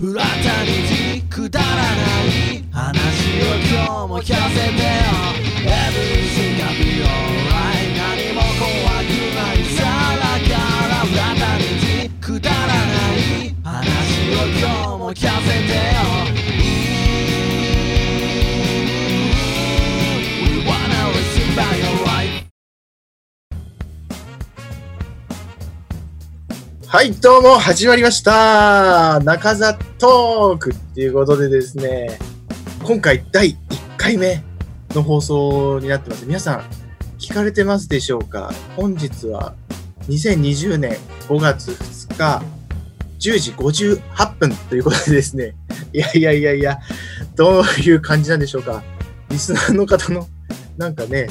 [0.00, 0.28] フラタ
[0.62, 2.88] ニティくだらない話
[3.36, 5.10] を今日も聞かせてよ。
[5.68, 7.29] Everything gonna
[26.92, 29.20] はい、どうも、始まりました。
[29.20, 32.18] 中座トークっていうことでですね、
[32.82, 33.56] 今回第1
[33.96, 34.42] 回目
[34.92, 36.26] の放送になってます。
[36.26, 36.64] 皆さん、
[37.16, 38.52] 聞かれてますでしょうか？
[38.74, 39.54] 本日は
[40.08, 40.96] 2020年
[41.28, 42.42] 5月2日、
[43.20, 45.54] 10時58分ということでですね、
[45.92, 46.80] いやいやいやいや、
[47.36, 48.82] どういう感じなんでしょうか？
[49.28, 50.26] リスナーの方の、
[50.76, 51.28] なんかね、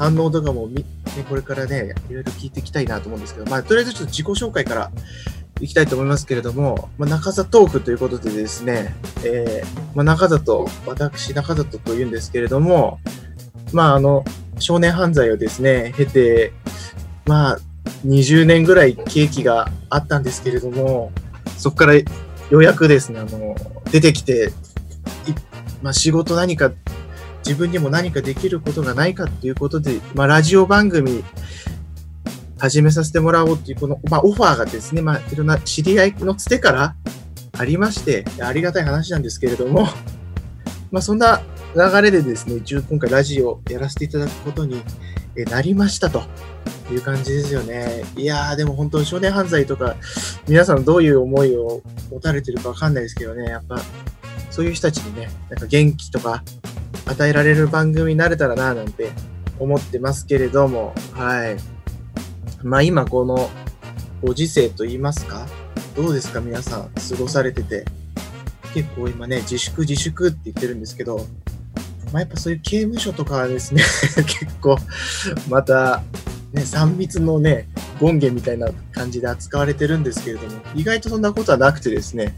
[0.00, 0.68] 反応とかも、
[1.16, 4.90] ね、これからね、いろいろ聞いていきたいなと思うんですけど、まあ、とりあえずちょっと自己紹介から
[5.60, 12.98] いきたいと思いますけれども、まあ、中里トークということでですね、えー、まあ、中里、私、中里と言うんですけれども、
[13.72, 14.24] まあ、あの、
[14.58, 16.52] 少年犯罪をですね、経て、
[17.26, 17.58] まあ、
[18.04, 21.12] 20年ぐらい刑期があったんですけれども、
[21.56, 22.04] そこからよ
[22.50, 23.54] うやくですね、あの、
[23.90, 24.52] 出てきて、
[25.82, 26.70] まあ、仕事何か
[27.46, 31.22] 自分にも何かできることがないかっていうことで、まあ、ラジオ番組
[32.58, 36.96] 始めさせてもらおうっていう、この、まあ、オファーがですね、まあ、いろんな知り合いのつてから
[37.56, 39.86] ありまして、ありがたい話なんですけれども、
[40.90, 41.40] まあ、そんな
[41.76, 44.82] 流れでですね、今回ラジオやらせていただくことに
[45.48, 46.24] なりましたと
[46.90, 48.02] いう感じですよね。
[48.16, 49.94] いやー、でも本当に少年犯罪とか、
[50.48, 51.80] 皆さんどういう思いを
[52.10, 53.80] 持たれてるかわかんないですけどね、やっぱ、
[54.50, 56.42] そういう人たちにね、なんか元気とか、
[57.06, 59.10] 与えられる番組になれたらななんて
[59.58, 61.56] 思ってますけれども、はい。
[62.62, 63.50] まあ今この
[64.22, 65.46] ご時世と言いますか
[65.94, 67.84] どうですか皆さん過ごされてて。
[68.76, 71.26] 結構今ね、自粛自粛って言ってるんですけど、
[72.12, 73.82] まあやっぱそういう刑務所とかはですね、
[74.28, 74.76] 結構
[75.48, 76.02] また
[76.52, 77.68] ね、3密のね、
[77.98, 82.34] 権限みたいな感じで扱われてるんですけれども、意外とそんなことはなくてですね、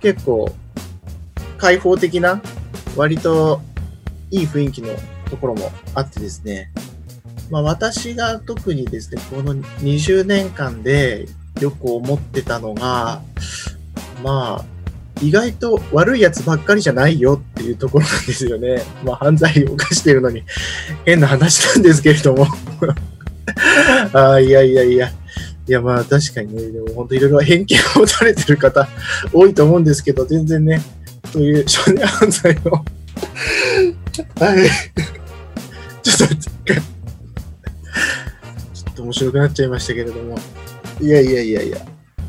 [0.00, 0.50] 結構
[1.66, 2.40] 開放的な
[2.96, 3.60] 割と
[4.30, 4.90] いい雰囲気の
[5.28, 6.70] ところもあってですね、
[7.50, 11.26] まあ私が特にですね、この20年間で
[11.60, 13.20] よく思ってたのが、
[14.22, 14.64] まあ、
[15.20, 18.82] 意外と悪いやつばっかりじゃないよっていうところなんですよね。
[19.04, 20.44] まあ犯罪を犯しているのに
[21.04, 22.46] 変な話なんですけれども。
[24.14, 25.10] ああ、いやいやいや。
[25.68, 28.86] いやまあ確かにね、でも本当いろいろ偏見を持たれてる方
[29.32, 30.80] 多いと思うんですけど、全然ね、
[31.32, 32.80] そういう少年犯罪のは
[34.54, 34.68] い。
[36.02, 40.38] ちょっと待って、ちょっと面白くなっちゃいましたけれども。
[41.00, 41.78] いやいやいやいや。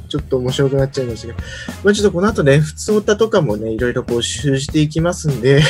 [0.09, 1.39] ちょっと面白くなっちゃいましたけど。
[1.83, 5.61] まあちょっとこの後ね、普通歌とかもね、いろいろ募集していきますんで、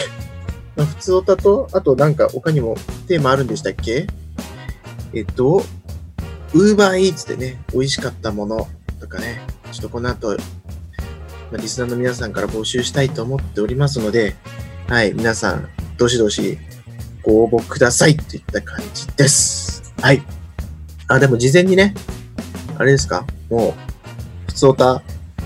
[0.75, 2.75] まあ、普通歌と、あとなんか他にも
[3.07, 4.07] テーマあるんでしたっけ？
[5.13, 5.63] えっと、
[6.53, 8.67] ウーバーイーツでね、美味しかったもの
[8.99, 10.38] とかね、ちょっとこの後、
[11.52, 14.35] まあ、リスナーの皆さんから募集したいと思っておりますので、
[14.88, 16.58] はい、皆さん、どしどし
[17.24, 19.94] ご応募くださいといった感じです。
[20.02, 20.22] はい。
[21.07, 21.94] あ、でも事前にね、
[22.78, 23.25] あれですか？
[23.50, 23.74] もう、
[24.47, 25.02] 普通歌、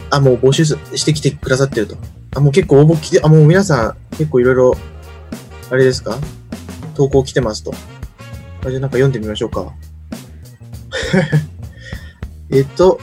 [0.10, 1.96] あ、もう募集してきてくださってると。
[2.36, 4.74] あ、もう結構応募来て、あ、もう皆さん結構いろいろ、
[5.70, 6.18] あれですか？
[6.96, 7.74] 投稿来てますと。
[8.66, 9.72] あ、じゃあなんか読んでみましょうか。
[12.52, 13.00] えっと、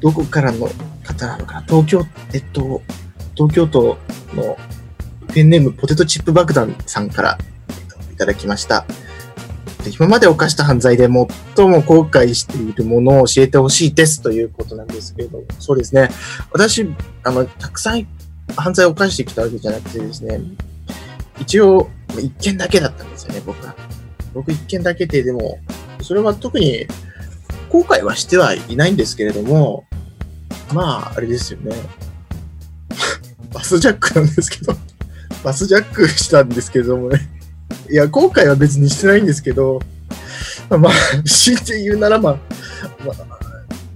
[0.00, 0.68] どこからの
[1.04, 1.62] 方なのかな？
[1.62, 2.82] 東京、えっと、
[3.34, 3.98] 東京都
[4.34, 4.56] の
[5.32, 7.38] ペンネームポテトチップ爆弾さんから
[8.12, 8.84] いただきました。
[9.96, 11.26] 今まで犯した犯罪で最も
[11.80, 16.10] 後悔しているものを教えてほしいですということなんですけれども、そうですね。
[16.52, 16.86] 私、
[17.22, 18.06] あの、たくさん
[18.54, 20.40] 犯罪を犯してきたわけじゃなくてですね、
[21.40, 21.88] 一応、
[22.18, 23.74] 一件だけだったんですよね、僕は。
[24.34, 25.58] 僕一件だけで、でも、
[26.02, 26.86] それは特に
[27.70, 29.84] 後悔はしてはいないんですけれども、
[30.72, 31.72] まあ、あれですよね。
[33.52, 34.76] バスジャックなんですけど、
[35.42, 37.28] バスジャックしたんですけどもね。
[37.90, 39.80] いや、後悔は別にしてないんですけど、
[40.70, 42.38] まあ、強いて言うなら、まあ、
[43.04, 43.38] まあ、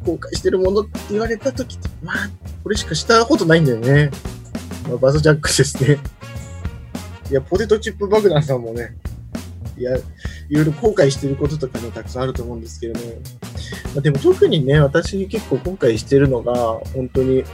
[0.05, 2.31] 後悔してるものって言われたときって、まあ、
[2.63, 4.11] これしかしたことないんだよね。
[4.89, 5.99] まあ、バスジャックですね。
[7.31, 8.97] いや、ポテトチップ爆弾さんもね、
[9.77, 10.03] いや、い
[10.55, 13.17] ろいろ後悔してることとかね、たくさんあると思うんですけどね。
[13.95, 16.55] まあ、でも特にね、私結構後悔してるのが、
[16.95, 17.45] 本当に、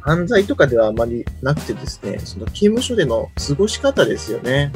[0.00, 4.70] 犯罪とかではあまりなくてですね、その刑務所での過ごし方ですよね。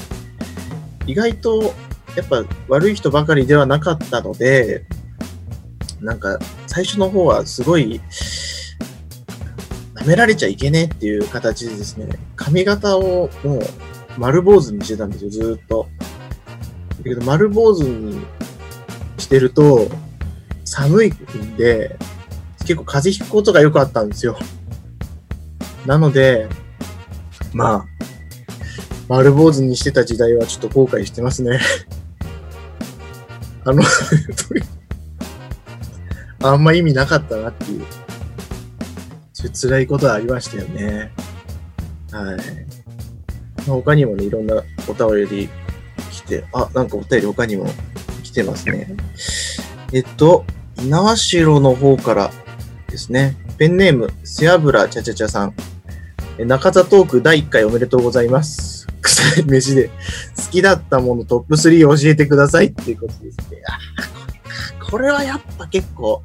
[1.06, 1.74] 意外と、
[2.16, 4.86] やっぱ悪い人ばかりではなかったので、
[6.00, 8.00] なんか、最初の方はすごい、
[9.96, 13.60] 舐められちゃいけねえっていう形でですね、髪型をもう
[14.16, 15.86] 丸坊主にしてたんですよ、ずっと。
[16.98, 18.20] だけど丸坊主に
[19.18, 19.88] してると
[20.78, 21.96] 寒いんで、
[22.60, 24.38] 結構風邪ひくことがよくあったんですよ。
[25.86, 26.48] なので、
[27.52, 27.84] まあ、
[29.08, 31.58] 丸坊主にしてた時代はちょっと後悔してますね。
[33.66, 33.82] あの、
[36.48, 37.84] あんま意味なかったなっていう。
[39.60, 41.10] 辛いことはありましたよね。
[42.12, 42.38] はい。
[43.66, 45.48] 他にもね、いろんなお便り
[46.12, 47.66] 来て、あ、なんかお便り他にも
[48.22, 48.94] 来てますね。
[49.92, 50.44] えっと、
[50.80, 52.30] 猪苗代の方から
[52.88, 55.54] ですね、ペンネーム、背脂ちゃちゃちゃさん。
[56.38, 58.86] 中座トーク第1回おめでとうございます。
[59.02, 59.92] 臭い飯で好
[60.50, 63.62] きだったものトップ3を教えてくださいっていうことですね。
[64.88, 66.22] これはやっぱ結構、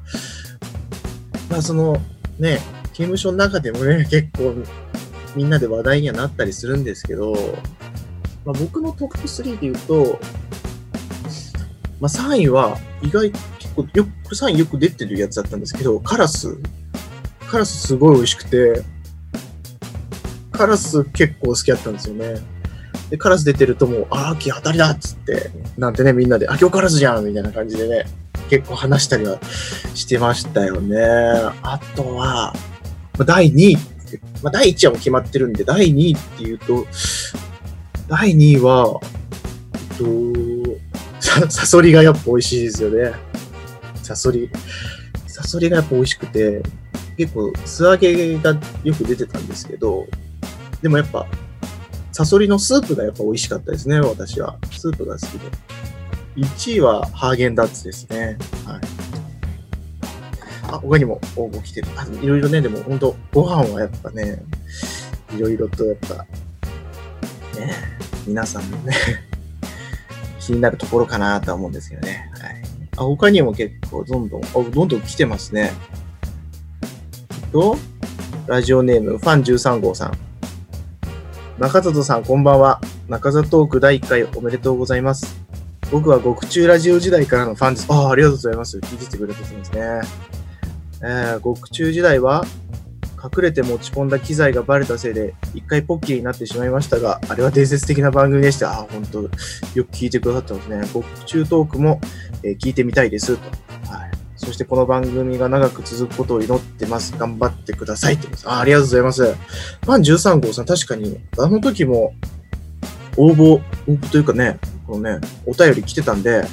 [1.50, 2.00] まあその
[2.38, 2.60] ね、
[2.92, 4.54] 刑務所の中でもね、結構
[5.34, 7.32] みんなで話題にはなったりするんですけど、
[8.44, 10.20] まあ、僕のトップ3で言うと、
[12.00, 13.32] まあ3位は意外、
[13.74, 16.56] 構よく、3位よく出てるやつだったんですけど、カラス。
[17.48, 18.82] カラスすごい美味しくて、
[20.52, 22.34] カラス結構好きだったんですよね。
[23.10, 28.06] で、カラス出てるともう、あ、秋当たりだっつって、なんてね、みんなで、あ、今日カラスじゃんみたいな感じでね、
[28.48, 29.38] 結構話したりは
[29.94, 30.96] してましたよね。
[31.62, 32.54] あとは、
[33.26, 33.76] 第2位、
[34.42, 36.86] まあ、第1位はも決まってるんで、第2位っていうと、
[38.08, 39.00] 第2位は、
[39.72, 43.12] えっと、サソリがやっぱ美味しいですよね。
[44.04, 44.50] サソリ。
[45.26, 46.62] サソリがやっぱ美味しくて、
[47.16, 48.50] 結構素揚げが
[48.84, 50.06] よく出てたんですけど、
[50.82, 51.26] でもやっぱ、
[52.12, 54.58] サソリのスープがやっぱ美味しかったですね、私は。
[54.70, 55.50] スープが好きで。
[56.36, 58.36] 1位はハーゲンダッツですね。
[58.66, 58.80] はい。
[60.68, 61.88] あ、他にも応募来てる。
[61.96, 64.42] あ、いろいろね、でも本当ご飯はやっぱね、
[65.36, 66.14] いろいろとやっぱ、
[67.58, 67.72] ね、
[68.26, 68.94] 皆さんのね、
[70.40, 72.30] 気になるところかなとは思うんですけどね。
[72.96, 75.72] あ、他にも結構どんどん、あ、どんどん来てますね。
[77.52, 77.76] と、
[78.46, 80.12] ラジオネーム、ファン13号さん。
[81.58, 82.80] 中里さん、こんばんは。
[83.08, 85.40] 中里トーク第1回おめでとうございます。
[85.90, 87.86] 僕は極中ラジオ時代からのファンです。
[87.88, 88.78] ああ、ありがとうございます。
[88.78, 89.80] 聞いててくれてるんですね。
[91.02, 92.44] えー、極中時代は、
[93.24, 98.72] 隠れて持ち込んだ機材がバレたせいで、一回ポッキーになってしまいましたが、あれは伝説的な番組でした。
[98.72, 100.82] あ、本当よく聞いてくださってますね。
[100.92, 102.00] 極中トークも、
[102.42, 103.38] えー聞いてみたいです。
[103.38, 103.42] と。
[103.90, 104.10] はい。
[104.36, 107.16] そしてこの番組が長く続くことを祈ってます。
[107.16, 108.14] 頑張ってください。
[108.14, 109.22] ってああありがとうございます。
[109.24, 112.12] ファン13号さん、確かに、あの時も、
[113.16, 116.44] 応募、応募というかね、このね、お便り来てたんで、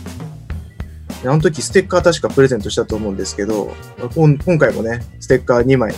[1.23, 3.73] あの時ステッカー確かプレゼントしたと思うんですけど、
[4.15, 5.93] 今回もね、ステッカー2枚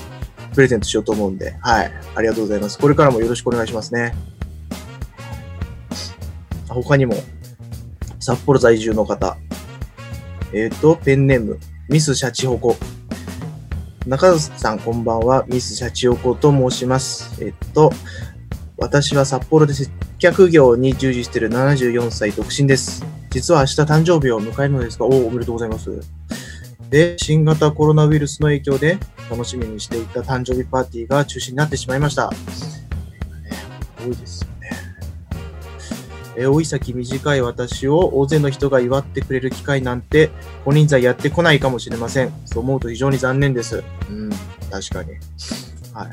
[0.53, 1.91] プレゼントしようと思うんで、はい。
[2.15, 2.77] ありがとうございます。
[2.79, 4.13] これからもよろしくお願いしますね。
[6.67, 7.15] 他にも、
[8.19, 9.37] 札幌在住の方。
[10.53, 11.59] えっ、と、ペンネーム、
[11.89, 12.75] ミスシャチホコ。
[14.05, 15.45] 中里さん、こんばんは。
[15.47, 17.43] ミスシャチホコと申します。
[17.43, 17.91] えっと、
[18.77, 19.89] 私は札幌で接
[20.19, 23.05] 客業に従事している74歳独身です。
[23.29, 25.89] 実は明日誕生日を迎えるのですが、おお、おめでとうございます。
[26.89, 28.99] で、新型コロナウイルスの影響で
[29.33, 32.29] 楽しみにしていた誕生日パーティーが中止になってしまいました。
[32.29, 32.37] ね、
[33.99, 34.69] 多いですよね。
[36.35, 40.29] え、老い先短い私を大勢の人が祝ってくれる機会なんて、
[40.65, 42.31] 小人数はやってこないかもしれません。
[42.45, 43.83] そう思うと非常に残念です。
[44.07, 44.29] うん、
[44.69, 45.13] 確かに。
[45.93, 46.09] はい。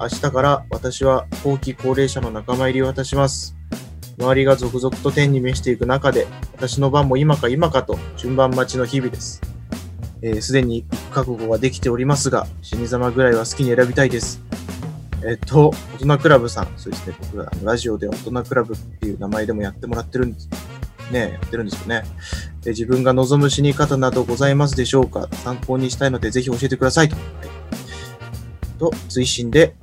[0.00, 3.54] 明日から私は後期高齢者の仲間入りを果たします。
[4.18, 6.26] 周りが続々と天に召していく中で、
[6.56, 9.53] 私の番も今か今かと順番待ちの日々です。
[10.26, 14.40] えすでに覚悟はできておりますが、死に様ぐらいは好きに選びたいです。
[15.22, 20.48] えっと、大人クラブさん、そうですね、僕らあのラジオで大人クラブっていう名前でもやってもらってるんです。
[21.12, 22.04] ね、やってるんですよね。
[22.62, 27.16] で自分が望む死に方などございますでしょうか参考にしたいのでぜひ教えてくださいと。
[27.16, 27.64] はい
[28.78, 29.74] と、追伸で、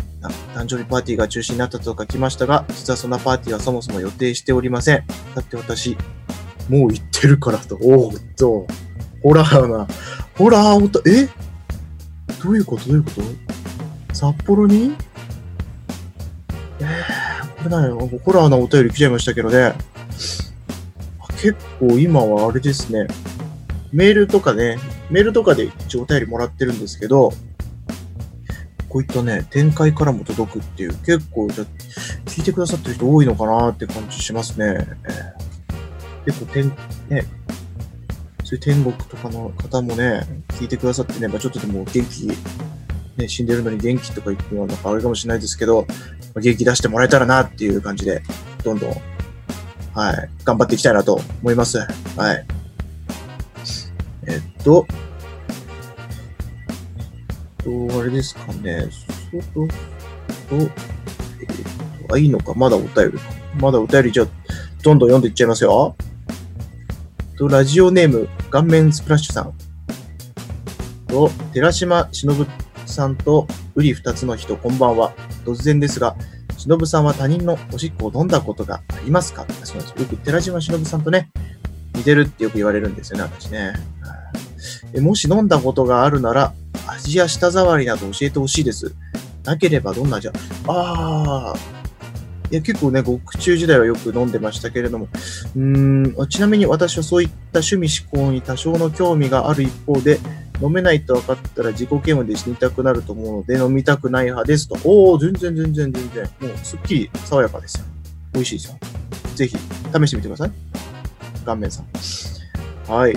[0.54, 5.04] 誕生日パーティーが中止になったと書きましたが、実はそんなパーティーはそもそも予定しておりません。
[5.36, 5.98] だって私、
[6.70, 7.76] もう行ってるからと。
[7.76, 8.68] おーっと、
[9.22, 9.88] ホラーな、
[10.38, 11.30] ホラーおた、え？
[12.44, 12.88] どういうこと？
[12.88, 13.22] どういうこと？
[14.16, 14.96] 札幌に？
[16.80, 18.00] えー、これだよ。
[18.00, 19.74] ホラーなお便り来ちゃいましたけどね。
[21.42, 23.08] 結構今はあれですね。
[23.92, 27.32] メールとかね、メールとかで一応お便りもらってるんですけど、
[28.90, 31.66] こういったね、展開からも届くっていう、結構、じゃ
[32.26, 34.88] 聞いてくださってる人多いのかなって感じしますね。
[35.04, 35.42] えー
[36.24, 36.54] 結構、
[37.10, 37.26] ね、
[38.52, 42.28] そういう天国とかの方もね、聞いてくださってね、まあちょっとでも元気、
[43.16, 48.22] ね、死んでるのに元気とか言ってもなんかあれかもしれないですけど、まあ元気出してもらえたらなっていう感じで、
[48.66, 48.92] どんどん、
[49.94, 51.78] はい、頑張っていきたいなと思います。
[51.78, 52.46] はい。
[54.28, 54.86] えっと、
[57.66, 58.90] えっと、あれですかね。
[59.32, 59.70] そうと、と、
[60.58, 60.68] えっ
[62.06, 62.54] と、あ、いいのか。
[62.54, 63.20] まだお便り。
[63.62, 64.28] まだお便りじゃ、
[64.84, 65.96] どんどん読んでいっちゃいますよ。
[67.38, 69.54] と、ラジオネーム、顔面スプラッシュさん。
[71.08, 72.48] と、寺島忍
[72.86, 75.14] さんと、ウリ二つの人、こんばんは。
[75.46, 76.16] 突然ですが、
[76.58, 79.46] 忍さんは他人のおしっこを飲んだことがありますか？
[79.64, 81.32] そうなんですよく寺島忍さんとね、
[81.96, 83.74] 似てるってよく言われるんですよね、私ね。
[85.00, 86.54] もし飲んだことがあるなら、
[86.88, 88.94] 味や舌触りなど教えてほしいです。
[89.44, 90.32] なければどんな味あ
[90.68, 91.56] ああ、
[92.52, 95.08] いや、結構ね、獄中時代はよく飲んでましたけれども、
[95.56, 100.20] うーん、ちなみに私はそういった趣味思考に多少の興味がある一方で、
[100.62, 104.76] 飲めないと分かったら自己嫌悪で死にたくなると思うので、飲みたくない派ですと。
[104.84, 106.50] おー、全然全然全然。
[106.50, 107.86] もうすっきり爽やかですよ。
[108.34, 108.78] 美味しいですよ。
[109.36, 110.52] ぜひ、試してみてください。
[111.46, 111.86] 顔面さん。
[112.92, 113.16] はい。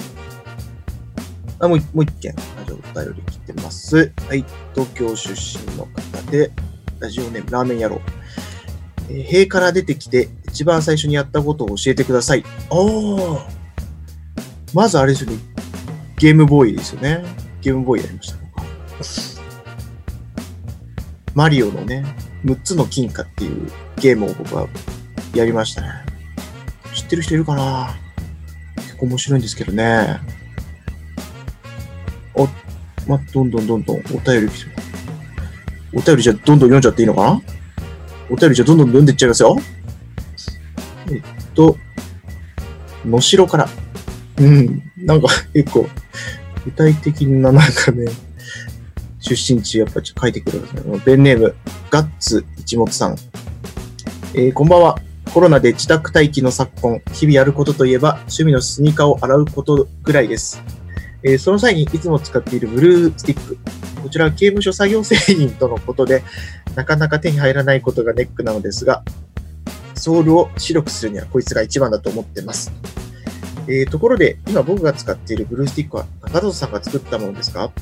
[1.59, 3.97] あ、もう一もう一件、ラジオお便り来てます。
[3.97, 4.45] はい。
[4.75, 6.51] 東京出身の方で、
[7.01, 8.01] ラジオネームラーメン野郎。
[9.09, 12.45] 塀から出てきて、一番最初にやったことを教えてください。
[12.71, 13.41] おー。
[14.73, 15.39] まずあれですよね。
[16.17, 17.25] ゲームボーイですよね。
[17.61, 18.39] ゲームボーイやりました。
[21.35, 22.05] マリオのね、
[22.45, 24.69] 6つの金貨っていうゲームを僕は
[25.35, 25.89] やりましたね。
[26.95, 27.95] 知ってる人いるかな？
[28.77, 30.21] 結構面白いんですけどね。
[32.35, 32.49] お、
[33.09, 34.49] ま、どんどんどんどんお便り来てる。
[35.93, 37.43] お便りじゃどんどん読んじゃっていいのかな？
[38.31, 39.57] お便りじゃどんどん読んでいっちゃいますよ。
[41.11, 41.23] えっ
[41.55, 41.77] と、
[43.05, 43.69] のしろから。
[44.39, 45.89] うん、なんか結構、
[46.65, 48.07] 具体的ななんかね、
[49.21, 51.01] 出身地やっぱちょっと書いてくれますね。
[51.05, 51.55] ペンネーム、
[51.91, 53.17] ガッツ一物さん。
[54.35, 54.99] えーこんばんは。
[55.33, 60.63] コロナで自宅待機の昨今、日々やることといえば、趣味のスニーカーを洗うことぐらいです。
[61.23, 63.59] えーその際にいつも使っているブルースティック。
[64.05, 66.23] こちらは刑務所作業製品とのことで、
[66.75, 69.03] なかなか手に入らないことがネックなのですが、
[69.95, 72.71] ソールを白くするにはこいつが一番だと思ってます。
[73.67, 77.73] えーところで、今僕が使っているブルースティックは中里さんが作ったものですか？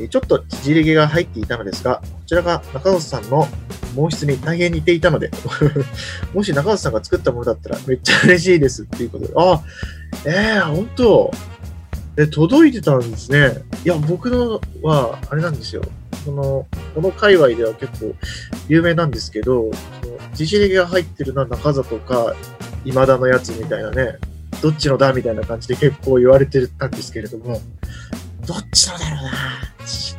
[0.00, 3.46] えーちょっと縮れ毛が入っていたのですが、こちらが中里さんの
[3.94, 5.30] 毛質に大変似ていたので、
[6.34, 9.62] もし中里さんが作ったものだったらめっちゃ嬉しいですっていうことで、あ、
[10.24, 11.30] えー、本当。
[12.16, 13.62] え、届いてたんですね。
[13.84, 15.82] いや、僕のは、あれなんですよ。
[16.24, 18.14] その、この界隈では結構
[18.68, 19.70] 有名なんですけど、
[20.02, 22.34] その縮れ毛が入ってるのは中里か、
[22.84, 24.16] 今田のやつみたいなね、
[24.62, 27.60] どっちのだみたいな感じで結構言われてたんですけれども、
[28.46, 29.30] どっちのだろうな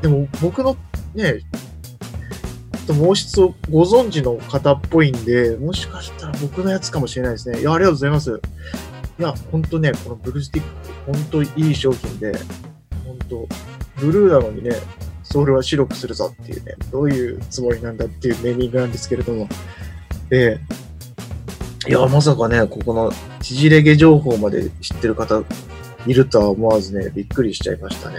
[0.01, 0.75] でも僕の
[1.13, 1.41] ね、
[2.87, 7.61] 毛質をご存知の方っぽいんで、もしかしたら僕のやつかもしれないですね。
[7.61, 8.41] いや、ありがとうございます。
[9.19, 12.33] いや、ほんとね、このブルースティック、ほんといい商品で、
[13.05, 13.47] ほんと、
[13.97, 14.71] ブルーなのにね、
[15.23, 19.47] ソールは白くするぞっていうね、どういうつもりなんだっていうネーミングなんですけれども。
[20.29, 20.59] で、
[21.87, 25.43] いや、まさかね、ここの縮れ毛情報まで知ってる方
[26.05, 28.17] いるとは思わずね、びっくりしちゃいましたね。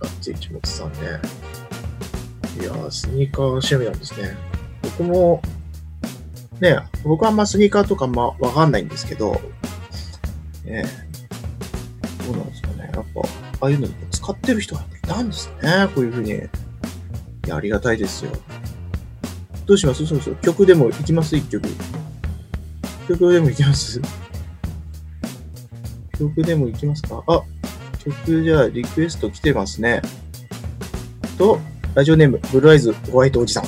[0.00, 0.98] ガッツ一物さんね。
[2.60, 4.36] いやー、スニーカーが趣味なんですね。
[4.82, 5.42] 僕も、
[6.60, 9.40] ね、僕はあんまスニーカーとかまわかんないんですけど、
[10.64, 10.84] ね、
[12.26, 12.90] どうなんですかね。
[12.94, 13.20] やっぱ、
[13.60, 15.88] ああいうの使ってる人がいたんですね。
[15.94, 16.30] こういうふうに。
[16.32, 16.34] い
[17.46, 18.32] や、ありがたいですよ。
[19.66, 20.06] どうします？
[20.06, 20.36] そうそう。
[20.36, 21.36] 曲でも行きます？
[21.36, 21.68] 一曲。
[23.08, 24.00] 曲でも行きます？
[26.18, 27.22] 曲でも行きますか？
[27.26, 27.42] あ、
[27.98, 30.00] 曲じゃあリクエスト来てますね。
[31.36, 31.60] と、
[31.94, 33.64] ラジオネーム、ブルーアイズホワイトおじさん。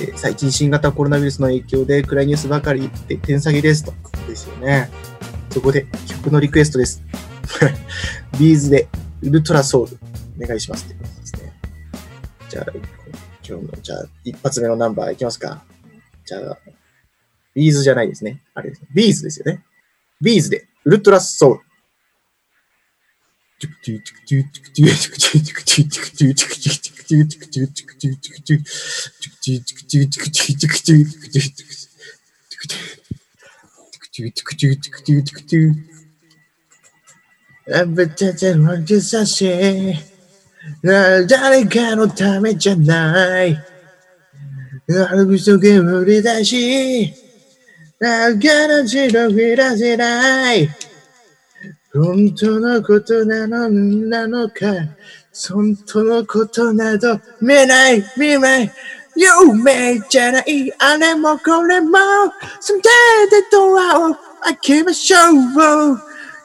[0.00, 3.92] え最近新型コロナウイルスの影響で暗いニュースばかりで点下げですと。
[4.28, 4.90] ですよね。
[5.54, 7.00] そこで曲のリクエストです。
[8.40, 8.88] ビーズで
[9.22, 9.96] ウルトラソウル
[10.42, 11.52] お願いしますってことですね。
[12.50, 12.66] じゃあ、
[13.48, 15.64] 今日の、じゃあ、一発目のナンバーいきますか。
[16.24, 16.58] じゃあ、
[17.54, 18.42] ビーズじゃないですね。
[18.52, 18.88] あれですね。
[18.92, 19.62] ビーズですよね。
[20.20, 21.60] ビーズでウルトラソウル。
[34.22, 35.74] ゥトゥクトゥトゥクトゥトゥクトゥ
[37.66, 39.94] ラブテテロンデさせ
[40.82, 43.58] 誰かのためじゃない
[44.86, 47.12] 歩く人煙出し
[47.98, 50.68] ラブガラジロフィラゼライ
[51.92, 54.64] 本当のことなのなのか
[55.50, 58.70] 本当のことなど見ない見ない
[59.16, 61.98] 夢じゃないあれもこれも
[62.60, 62.82] Someday
[63.30, 65.98] でドアを開けましょう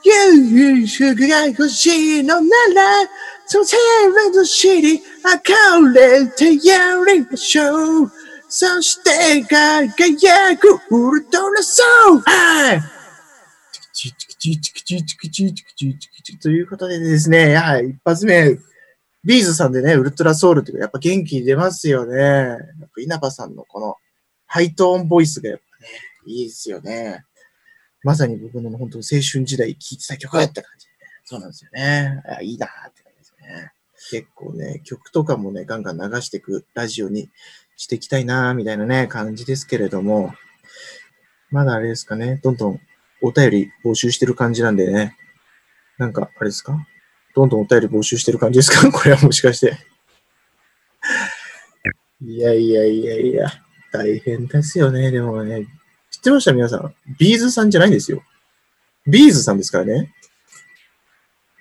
[0.04, 3.10] 夕食が欲しいのなら
[3.46, 8.12] そのセレの尻明れてやりましょう
[8.48, 11.84] そして輝くウルトラソ
[12.16, 12.24] ウ
[13.94, 18.58] チチチチチチチチチチチということでですね、はい、一発目、
[19.24, 22.18] ビーズさんでね、ウルトラソウルっていうか、やっぱ元気出ますよね。
[22.18, 22.58] やっ
[22.96, 23.96] ぱ稲葉さんのこの
[24.46, 25.88] ハイトーンボイスがやっぱね、
[26.26, 27.24] いいですよね。
[28.04, 30.92] まさに僕の本当青春時代聴いてた曲だった感じ、ね、
[31.26, 32.22] そうなんですよね。
[32.38, 33.72] あいいなって感じですね。
[34.10, 37.30] 結構ね、曲とかもね、ガンガン流していくラジオに
[37.76, 40.34] していきたいなーみたいなね、感じですけれども、
[41.52, 42.80] まだあれですかね、どんどん
[43.22, 45.18] お便り募集してる感じなんでね、
[45.98, 46.88] なんか、あれですか？
[47.40, 48.88] どんどんお便り募集してる感じですか？
[48.92, 49.78] これはもしかして。
[52.22, 53.48] いやいやいやいや、
[53.94, 55.10] 大変ですよね。
[55.12, 55.66] でもね、
[56.12, 56.52] 知ってました？
[56.52, 56.94] 皆さん。
[57.18, 58.22] ビーズさんじゃないんですよ。
[59.08, 60.14] ビーズさんですからね。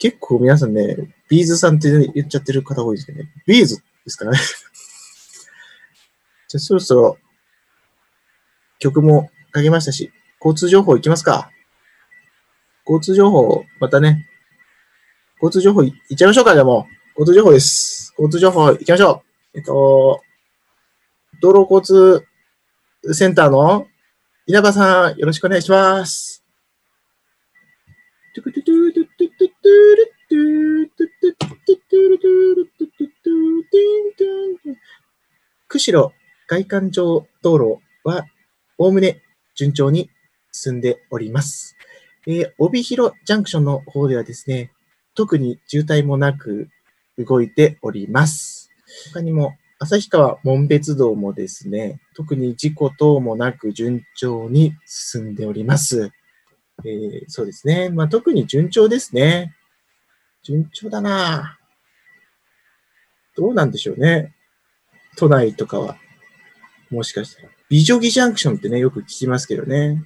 [0.01, 0.97] 結構皆さんね、
[1.29, 3.31] ビーズさんって言っちゃってる方多いですけどね。
[3.47, 4.39] ビーズですからね。
[6.49, 7.19] じゃあそろそろ
[8.81, 11.51] 曲もかけましたし、交通情報いきますか。
[12.87, 14.29] 交通情報、またね、
[15.41, 16.87] 交通情報いっちゃいましょうか、でも。
[17.17, 18.13] 交通情報です。
[18.19, 19.23] 交通情報いきましょ
[19.55, 19.59] う。
[19.59, 20.21] えっと、
[21.41, 22.25] 道路交通
[23.13, 23.87] センターの
[24.47, 26.45] 稲葉さん、よろしくお願いします。
[35.69, 36.15] 釧路
[36.47, 38.25] 外環状道路は、
[38.79, 39.23] おおむね
[39.55, 40.11] 順調に
[40.53, 41.77] 進んでおります。
[42.27, 44.73] えー帯広ジャンクションの方ではですね、
[45.19, 46.69] 特に渋滞もなく
[47.19, 48.71] 動いております。
[49.13, 56.13] 他にも、旭川門別道もですね、特に事故等もなく順調に進んでおります。
[56.85, 57.91] えーそうですね。
[57.91, 59.57] まあ、特に順調ですね。
[60.45, 61.59] 順調だな
[63.37, 64.33] どうなんでしょうね。
[65.17, 65.97] 都内とかは。
[66.91, 67.49] もしかしたら。
[67.69, 70.01] 美女木ジャンクションってね、よく聞きますけどね。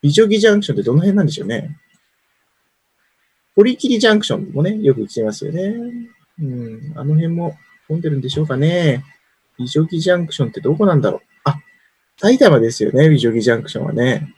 [0.00, 1.78] 美女木ジャンクションってどの辺なんでしょうね。
[3.56, 5.74] 堀切ジャンクションもね、よく聞きますよね。
[6.40, 7.56] うん、あの辺も
[7.88, 9.02] 混んでるんでしょうかね。
[9.58, 11.20] 美女木ジャンクションってどこなんだろう。
[11.44, 11.56] あ、
[12.20, 14.34] 埼玉ですよね、美女木ジャンクションはね。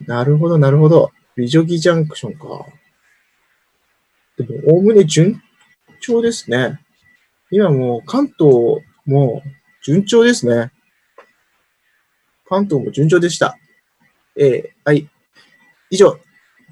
[0.00, 1.10] なるほど、なるほど。
[1.34, 2.66] 美女木ジャンクションか。
[4.36, 5.40] でも、おおむね順
[6.00, 6.78] 調ですね。
[7.50, 9.42] 今もう関東も
[9.82, 10.70] 順調ですね。
[12.46, 13.56] 関東も順調でした。
[14.36, 15.08] えーはい。
[15.90, 16.18] 以上、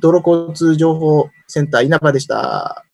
[0.00, 2.84] 道路交通情報センター稲葉でした。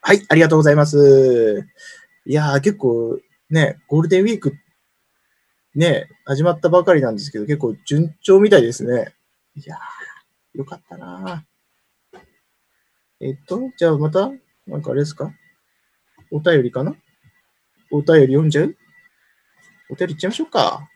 [0.00, 1.66] はい、ありがとうございます。
[2.26, 3.18] いやー、結構
[3.50, 4.54] ね、ゴールデンウィーク、
[5.74, 9.14] ね、始まったばかりなんですけど、結構順調みたいですね。
[9.54, 11.44] いやー、よかったな
[13.20, 14.30] えっと、じゃあまた、
[14.66, 15.32] なんかあれですか？
[16.30, 16.94] お便りかな？
[17.90, 18.76] お便り読んじゃう？
[19.90, 20.88] お便りいっちゃいましょうか。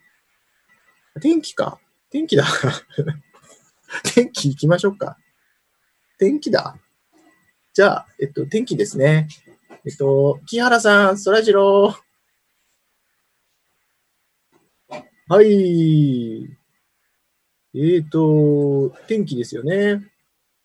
[1.21, 1.79] 天気か。
[2.11, 2.45] 天気だ。
[4.15, 5.17] 天気行きましょうか。
[6.19, 6.77] 天気だ。
[7.73, 9.29] じゃあ、えっと、天気ですね。
[9.85, 14.97] えっと、木原さん、そらジロー。
[15.29, 16.45] はい。
[17.75, 20.05] えっと、天気ですよね。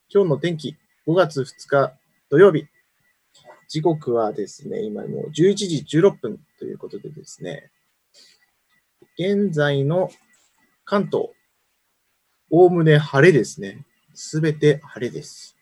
[0.09, 0.75] 今日の天気、
[1.07, 1.93] 5月2日
[2.29, 2.67] 土曜日。
[3.69, 7.71] 時刻はですね、今もう11時16分ということでですね、
[9.17, 10.09] 現在の
[10.85, 11.29] 関東、
[12.49, 13.83] おおむね晴れですね。
[14.13, 15.57] すべて晴れです。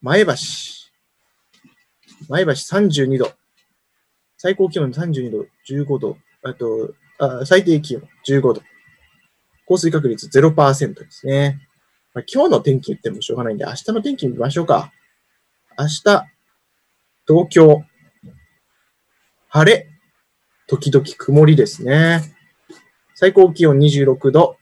[0.00, 0.32] 前橋、
[2.28, 3.32] 前橋32度、
[4.36, 8.62] 最高気温32度、15度、あと、あ最低気温15度、
[9.66, 11.60] 降水確率0%ですね。
[12.14, 14.92] まあ、今日の天気言ってもしょうがないんで、明日の天気見ましょうか。
[15.78, 16.02] 明日、
[17.26, 17.84] 東京、
[19.48, 19.88] 晴れ、
[20.66, 22.34] 時々曇りですね。
[23.14, 24.57] 最高気温26度、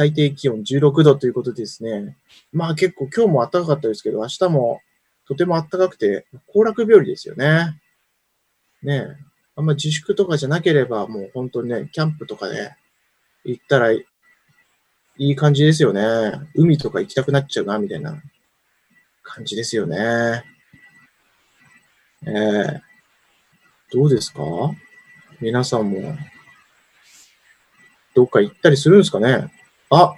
[0.00, 2.16] 最低気温16度ということですね。
[2.54, 4.80] まあ結構今日も暖かかったですけど、明日も
[5.26, 7.78] とても暖かくて、行楽日和ですよね。
[8.82, 9.16] ねえ。
[9.56, 12.74] あんま自粛とかじゃなければ、もう本当にね、キャンプとかで
[13.44, 14.06] 行ったらい
[15.18, 16.02] い感じですよね。
[16.54, 18.22] 海とか行きたくなっちゃうな、みたいな
[19.22, 20.44] 感じですよね。
[22.26, 22.80] ええ
[23.92, 24.40] どうですか？
[25.42, 26.16] 皆さんも、
[28.14, 29.52] どっか行ったりするんですかね？
[29.92, 30.14] あ、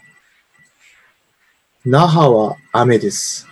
[1.86, 3.48] 那覇は雨です。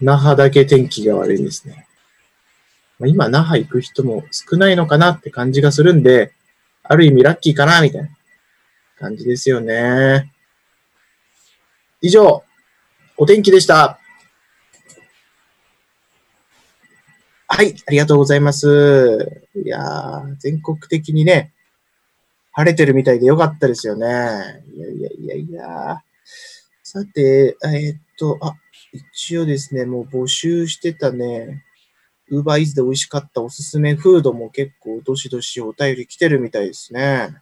[0.00, 1.88] 那覇だけ天気が悪いんですね。
[3.00, 6.32] まあ、今、那覇行く人も少ないのかなって感じがするんで、
[6.84, 8.08] ある意味ラッキーかなみたいな
[9.00, 10.32] 感じですよね。
[12.00, 12.44] 以上、
[13.16, 13.98] お天気でした。
[17.48, 19.42] はい、ありがとうございます。
[19.56, 21.52] いや、全国的にね、
[22.56, 24.06] 晴れてるみたいでよかったですよね。
[24.06, 26.02] いやいやいやいや。
[26.84, 28.54] さて、えーっと、あ、
[28.92, 31.64] 一応ですね、もう募集してたね、
[32.28, 37.36] ウーバーイーツで美味しかったおすすめフードも結構どしどしお便り来てるみたいですね。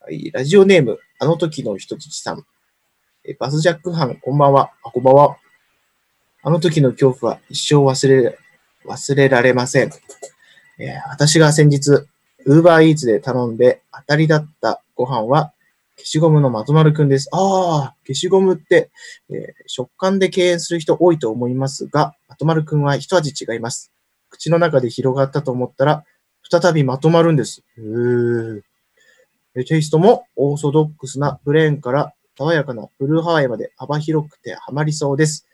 [0.00, 2.44] はい、ラジオネーム、あの時の人質さん。
[3.26, 4.70] えバスジャック班、こんばんは。
[4.82, 5.36] あ、こんばんは。
[6.42, 8.38] あの時の恐怖は一生忘れ、
[8.86, 9.90] 忘れられません。
[11.08, 11.90] 私が先日、
[12.46, 15.53] ウーバーイーツで頼んで当たりだったご飯は、
[15.96, 17.28] 消しゴムのまとまるくんです。
[17.32, 18.90] ああ、消しゴムって、
[19.30, 23.92] えー食感で敬遠する人多いと思いますが、まとまるくんは一味違います。
[24.28, 26.04] 口の中で広がったと思ったら、
[26.50, 27.62] 再びまとまるんです。
[27.78, 27.82] へ
[29.60, 35.46] えテイストもオーソドックスなプレーンから爽やかなブルーハワイまで幅広くてハマりそうです。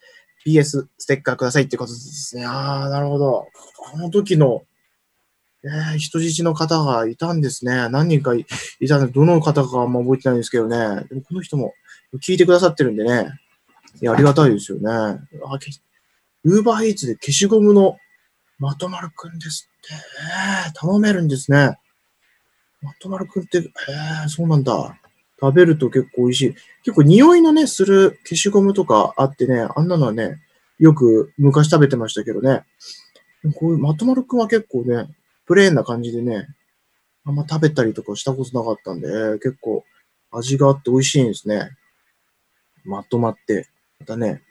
[0.47, 2.47] PS、ステッカーくださいってことですね。
[2.47, 3.47] ああ、なるほど。
[3.93, 4.63] あの時の、
[5.63, 7.89] えー、人質の方がいたんですね。
[7.91, 8.47] 何人かい
[8.89, 11.05] たんで、どの方かあんま覚えてないんですけどね。
[11.09, 11.75] でもこの人も
[12.23, 13.31] 聞いてくださってるんでね。
[14.01, 14.91] いや、ありがたいですよね。
[14.91, 15.21] あ、
[16.45, 17.99] ウーバーイーツで消しゴムの
[18.59, 19.95] まとまるくんですって。
[19.95, 21.79] えー、頼めるんですね。
[22.83, 24.97] まとまるくんって、えー、そうなんだ。
[25.41, 26.55] 食べると結構美味しい。
[26.85, 30.41] 結構匂いのね、する消しゴムとかあってね、あんなのはね、
[30.79, 32.63] よく昔食べてましたけどね。
[33.57, 35.09] こういうまとまるくんは結構ね、
[35.51, 36.47] プレーンな感じでね、
[37.25, 39.09] あんま食べたりとかしたことなかったんで、
[39.41, 39.85] 結構
[40.31, 41.73] 味があって美味しいんですね。
[42.85, 43.67] まとまって、
[43.99, 44.45] またね、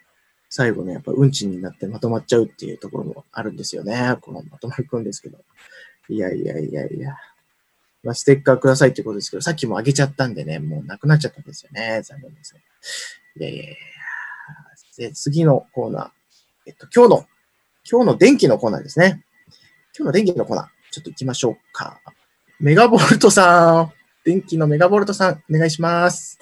[0.50, 4.18] 最後ね、やっぱうんちになってまとまっちゃうっていうところもあるんですよね。
[4.20, 5.38] このまとまるくんですけど。
[6.10, 7.16] いやいやいやいや。
[8.04, 12.02] まあ、ステッカーくださいってことですけど、さっきもあげちゃったんでね、もうなくなっちゃったんですよね。
[12.04, 12.58] 残念です。
[13.38, 13.76] いやいやいや
[14.98, 16.10] で次のコーナー。
[16.66, 17.28] えっと、今日の、
[17.90, 19.24] 今日の電気のコーナーですね。
[19.98, 22.00] 今日の電気のコーナー、ちょっと行きましょうか。
[22.60, 23.94] メガボルトさん。
[24.26, 26.38] 電気のメガボルトさん、お願いします。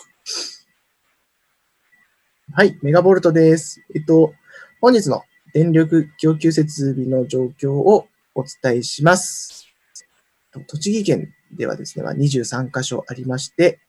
[2.53, 3.81] はい、メガボルトです。
[3.95, 4.33] えっと、
[4.81, 9.67] 本日の電力供給設備の状況をお伝えします。
[10.67, 13.79] 栃木県ではですね、23箇所ありまして、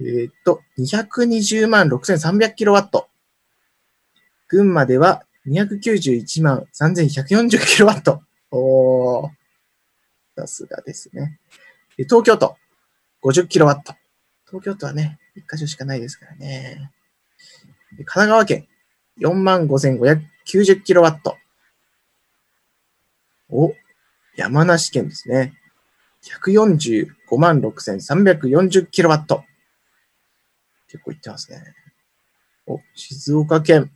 [0.00, 3.08] えっと、220万6300キロワット。
[4.48, 8.22] 群馬では291万3140キロワット。
[8.50, 9.30] おー。
[10.36, 11.38] さすがですね。
[11.96, 12.56] 東京都
[13.22, 13.94] 50キロワット。
[14.46, 16.92] 東京都はね、1箇所しかないですからね。
[17.90, 18.68] 神奈川県
[19.18, 21.38] 4万5590キロワット。
[23.48, 23.72] お、
[24.36, 25.54] 山梨県ですね。
[26.44, 29.42] 145万6340キロワット。
[30.88, 31.62] 結構いってますね。
[32.66, 33.90] お、静岡県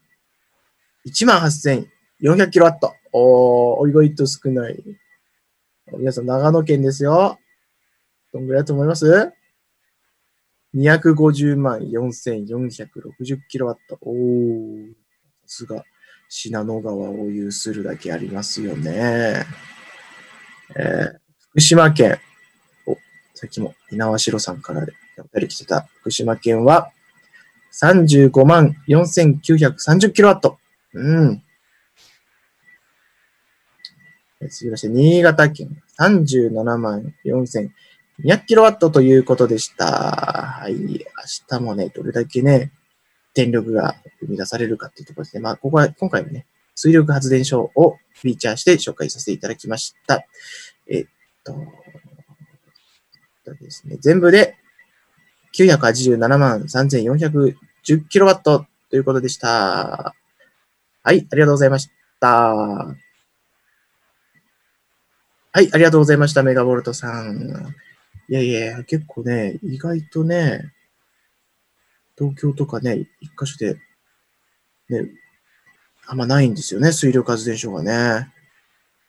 [1.06, 2.94] 1万8400キロワット。
[3.12, 4.82] おー、意外と少ない。
[5.98, 7.38] 皆さん、長野県ですよ。
[8.32, 9.32] どんぐらいだと思います
[10.74, 13.98] ?250 万4460キロワット。
[14.02, 14.88] おー、
[15.46, 15.84] さすが、
[16.28, 19.44] 信濃川を有するだけありますよね。
[20.76, 21.18] えー、
[21.50, 22.20] 福島県。
[22.86, 22.96] お、
[23.34, 26.92] さっきも稲葉城さんからでお便り来てた福島県は
[27.72, 30.58] 35万4930キロワット。
[30.94, 31.42] うん。
[34.40, 37.70] え続きまして、新潟県37万4200
[38.46, 39.86] キロワットということでした。
[39.86, 40.74] はい。
[40.74, 40.98] 明
[41.48, 42.72] 日もね、どれだけね、
[43.34, 45.42] 電力が生み出されるかっていうところですね。
[45.42, 50.24] まあ、ここは、今回はね、水力発電所をフィーチャーして紹介させていただきました。
[50.88, 51.06] えっ
[51.44, 51.54] と、
[53.44, 54.56] とですね、全部で
[55.54, 60.14] 987万3410キロワットということでした。
[61.02, 63.09] はい、ありがとうございました。
[65.52, 67.74] はい、ありがとうございました、メガボルトさん。
[68.28, 70.72] いやいや、結構ね、意外とね、
[72.16, 73.74] 東京とかね、一箇所で、
[74.88, 75.10] ね、
[76.06, 78.32] あんまないんですよね、水力発電所がね。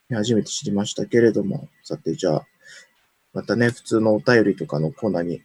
[0.10, 1.70] 初めて知りましたけれども。
[1.84, 2.48] さて、じゃあ、
[3.34, 5.44] またね、普通のお便りとかのコーナーに。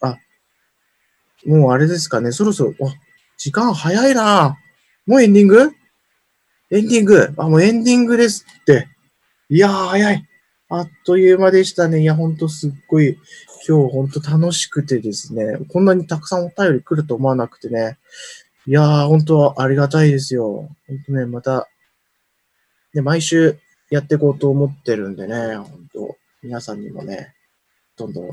[0.00, 0.18] あ、
[1.46, 2.92] もうあれですかね、そろそろ、あ、
[3.36, 4.58] 時間早いな
[5.06, 5.70] もうエンディング？
[6.70, 8.88] エンディングあ、もうエンディングですって。
[9.50, 10.28] いやー、早い。
[10.68, 12.02] あっという間でしたね。
[12.02, 13.16] いや、ほんとすっごい、
[13.66, 17.96] 今日ほんと楽しくてですね、こんなにたくさんお便り来ると思わなくてね。
[18.66, 20.68] いやー、ほんとありがたいですよ。
[20.86, 21.66] ほんとね、また、
[22.92, 23.58] ね、毎週
[23.90, 27.34] やっていこうと思ってるんでね、ほんと、皆さんにもね、
[27.96, 28.32] どんどん、もう、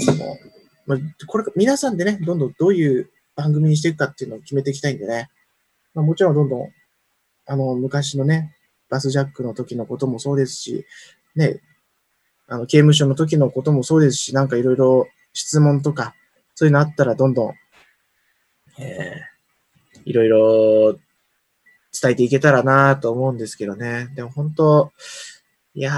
[0.85, 0.97] ま、
[1.27, 5.29] これ、皆さんでね、どんどんどういう番組にしていくかっていうのを決めていきたいんでね。
[5.93, 6.69] まあ、もちろんどんどん、
[7.45, 8.54] あの、昔のね、
[8.89, 10.85] バスジャックの時のこともそうですし、
[11.35, 11.61] ね、
[12.47, 16.15] あの、刑務所の時のこともそうですし、なんかいろいろ質問とか、
[16.53, 17.53] そういうのあったらどんどん、
[18.81, 20.93] えー、いろいろ
[21.91, 24.09] 伝えていけたらなと思うんですけどね。
[24.15, 24.91] でも本当、
[25.73, 25.95] いやー、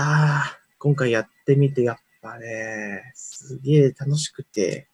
[0.79, 4.87] 今回やってみて、やっぱね、すげえ楽しくて、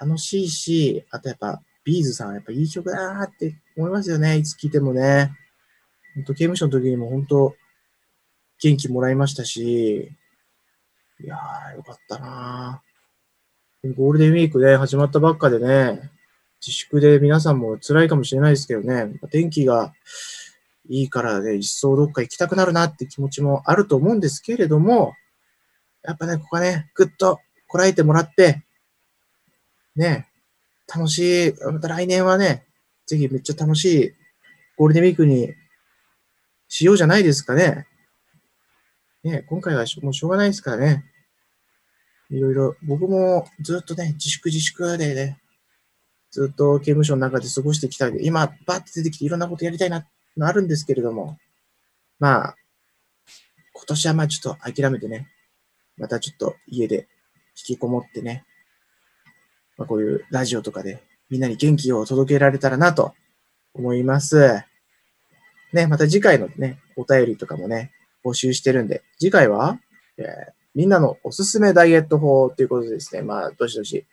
[0.00, 4.36] 楽しいし、あとやっぱ、ビーズさんはやっぱいい曲だなって思いますよね。
[4.38, 5.32] いつ聴いてもね。
[6.14, 7.54] 本当刑務所の時にも本当、
[8.60, 10.12] 元気もらいましたし、
[11.20, 12.82] いやー、よかったな
[13.96, 16.10] ゴールデンウィークで始まったばっかでね、
[16.60, 19.92] 自粛で皆さんも辛いかもしれないですけどね、天気が
[20.88, 25.14] いいからね、一層どっか行きたくなるなって気持ちもあると思うんですけれども、
[26.02, 28.64] やっぱね、ここはね、ぐっとこらえてもらって、
[29.96, 30.28] ね、
[30.94, 32.64] 楽しい、また来年はね、
[33.06, 34.14] ぜひめっちゃ楽しい
[34.76, 35.54] ゴールデンウィークに
[36.74, 37.86] しようじゃないですかね。
[39.22, 41.04] ね、今回はもうしょうがないですからね。
[42.30, 45.40] いろいろ、僕もずっとね、自粛自粛でね、
[46.32, 50.04] ずっと刑務所の中で過ごしてきたけで、今、バーって出てきていろんなことやりたいな、
[50.36, 51.38] のあるんですけれども、
[52.18, 52.56] まあ、
[53.72, 55.28] 今年はまあちょっと諦めてね、
[55.96, 57.06] またちょっと家で
[57.56, 58.44] 引きこもってね、
[59.78, 63.14] まあ、こういうラジオとかでみんなに元気を届けられたらなと
[63.74, 64.64] 思います。
[65.74, 67.92] ね、また次回のね、お便りとかもね、
[68.24, 69.78] 募集してるんで、次回は、
[70.16, 70.26] えー、
[70.74, 74.06] みんなのおすすめダイエット法ということですね、まあ、どしどし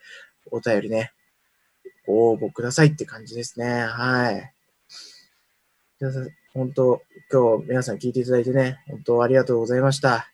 [0.50, 1.12] お便りね、
[2.04, 3.84] ご応募くださいって感じですね。
[3.84, 4.52] はい。
[6.00, 10.28] 皆さん、本当、今日皆さん聞いていただいてね、本当ありがとうございました。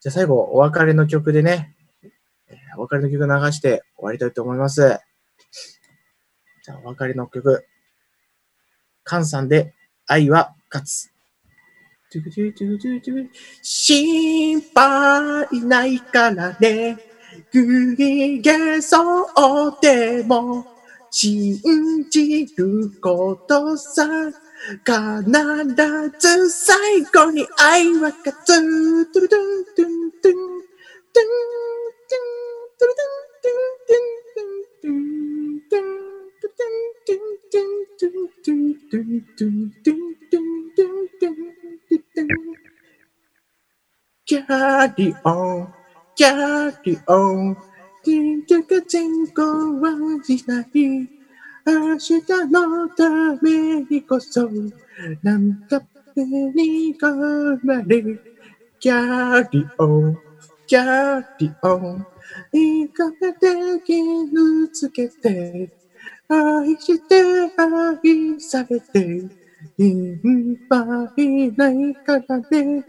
[0.00, 1.76] じゃあ最後、お別れの曲でね、
[2.76, 4.98] お別れの曲流して終わりたいと思います。
[6.64, 7.64] じゃあ、お別れの曲、
[9.04, 9.72] カンさんで
[10.06, 11.10] 愛は勝つ。
[13.62, 16.96] 心配ないからね。
[17.52, 20.64] ぐいげそうでも、
[21.10, 21.60] 信
[22.10, 24.06] じることさ。
[24.84, 24.90] 必
[26.18, 29.12] ず最後に愛は勝つ。
[29.12, 30.46] トゥルトゥントゥントゥントゥン
[31.02, 31.26] トゥン
[32.78, 33.15] トゥン
[44.26, 45.68] Carry on,
[46.16, 47.56] carry on.
[48.04, 49.42] 緊急が前後
[49.80, 51.08] はしない。
[51.64, 53.08] 明日のた
[53.42, 54.48] めにこそ、
[55.22, 55.80] なんた
[56.14, 58.02] めに頑張れ。
[58.80, 60.16] Carry on,
[60.68, 62.04] carry on.
[62.52, 65.70] いかがで傷つけて、
[66.28, 67.22] 愛して
[67.56, 69.28] 愛されて、
[69.78, 72.84] 心配ないからね。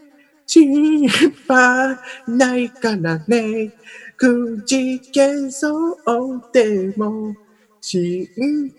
[0.45, 1.97] 心配
[2.27, 3.73] ないからね。
[4.15, 7.35] くじけそうでも、
[7.79, 8.27] 信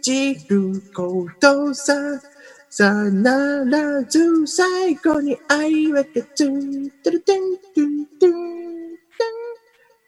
[0.02, 1.94] じることさ。
[2.70, 6.44] さならず最後に愛は勝つ。
[7.02, 8.96] トゥルトゥントゥントゥントゥン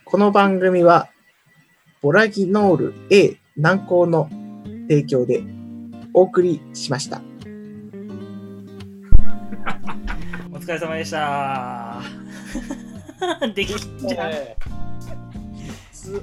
[0.04, 1.10] この番組は、
[2.02, 4.30] ボラギノール A 難航の
[4.90, 5.44] 提供で
[6.16, 7.22] お送りしました。
[10.52, 12.02] お疲れ様でした。
[13.54, 14.34] できちゃう。
[15.94, 16.20] す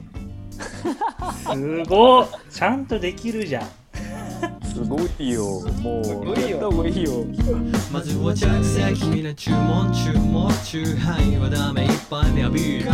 [1.84, 3.81] ごちゃんとできるじゃん。
[4.72, 5.60] すごいよ。
[5.82, 6.48] もう、ごいよ。
[6.48, 7.26] やった方がいいよ。
[7.92, 12.86] まずは着席みんな注文注文チューハイはダメいっぱい目浴びる。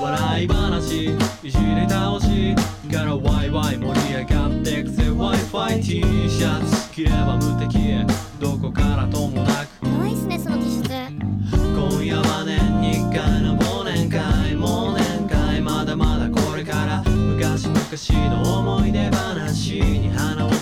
[0.00, 2.54] 笑い話いじり倒し。
[2.90, 5.02] からワイワイ盛り上がってくぜ。
[5.02, 6.90] Wi-Fi T シャツ。
[6.94, 7.78] 着れば無敵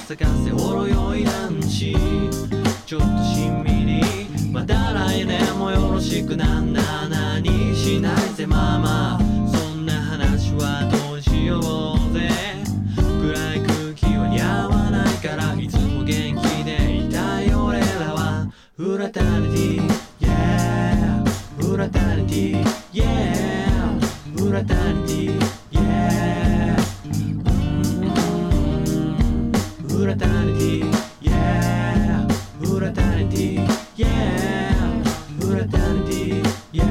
[0.06, 1.96] 咲かせほろ酔い男子
[2.86, 4.02] ちょっとしんみり。
[4.52, 9.25] また来年もよろしくなんな何しないぜママ。
[36.72, 36.85] Yeah.